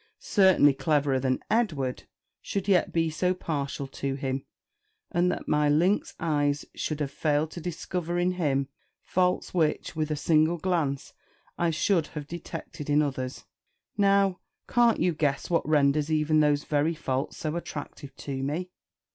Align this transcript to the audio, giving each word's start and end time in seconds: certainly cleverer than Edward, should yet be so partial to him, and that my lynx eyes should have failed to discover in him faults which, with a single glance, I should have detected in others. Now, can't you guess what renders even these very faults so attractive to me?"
certainly 0.17 0.73
cleverer 0.73 1.19
than 1.19 1.39
Edward, 1.51 2.07
should 2.41 2.67
yet 2.67 2.91
be 2.91 3.07
so 3.11 3.35
partial 3.35 3.85
to 3.85 4.15
him, 4.15 4.43
and 5.11 5.31
that 5.31 5.47
my 5.47 5.69
lynx 5.69 6.15
eyes 6.19 6.65
should 6.73 6.99
have 6.99 7.11
failed 7.11 7.51
to 7.51 7.61
discover 7.61 8.17
in 8.17 8.31
him 8.31 8.67
faults 9.03 9.53
which, 9.53 9.95
with 9.95 10.09
a 10.09 10.15
single 10.15 10.57
glance, 10.57 11.13
I 11.55 11.69
should 11.69 12.07
have 12.07 12.27
detected 12.27 12.89
in 12.89 13.03
others. 13.03 13.45
Now, 13.95 14.39
can't 14.67 14.99
you 14.99 15.13
guess 15.13 15.51
what 15.51 15.69
renders 15.69 16.11
even 16.11 16.39
these 16.39 16.63
very 16.63 16.95
faults 16.95 17.37
so 17.37 17.55
attractive 17.55 18.15
to 18.15 18.41
me?" 18.41 18.71